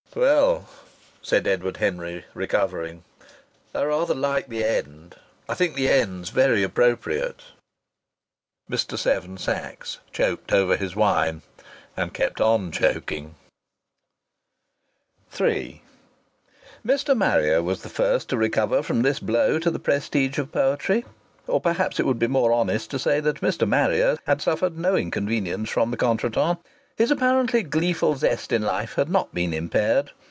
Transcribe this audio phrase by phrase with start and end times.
[0.21, 0.67] '""Well,"
[1.21, 3.05] said Edward Henry, recovering,
[3.73, 5.15] "I rather like the end.
[5.47, 7.41] I think the end's very appropriate."
[8.69, 8.97] Mr.
[8.99, 11.43] Seven Sachs choked over his wine,
[11.95, 13.35] and kept on choking.
[15.39, 15.81] III
[16.85, 17.15] Mr..
[17.15, 21.05] Marrier was the first to recover from this blow to the prestige of poetry.
[21.47, 23.65] Or perhaps it would be more honest to say that Mr..
[23.65, 26.61] Marrier had suffered no inconvenience from the contretemps.
[26.97, 30.11] His apparent gleeful zest in life had not been impaired.